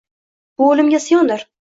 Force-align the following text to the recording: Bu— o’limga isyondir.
Bu— 0.61 0.69
o’limga 0.69 0.97
isyondir. 1.03 1.45